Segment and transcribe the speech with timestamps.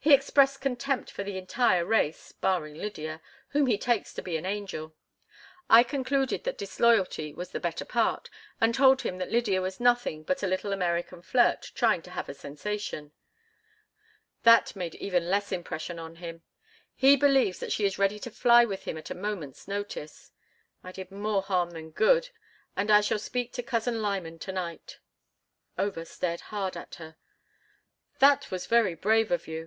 [0.00, 4.46] He expressed contempt for the entire race, barring Lydia, whom he takes to be an
[4.46, 4.94] angel.
[5.68, 8.30] I concluded that disloyalty was the better part,
[8.62, 12.30] and told him that Lydia was nothing but a little American flirt trying to have
[12.30, 13.12] a sensation.
[14.44, 18.84] That made even less impression on him—he believes that she is ready to fly with
[18.84, 20.32] him at a moment's notice.
[20.82, 22.30] I did more harm than good,
[22.74, 25.00] and I shall speak to Cousin Lyman to night."
[25.76, 27.16] Over stared hard at her.
[28.20, 29.56] "That was very brave of you.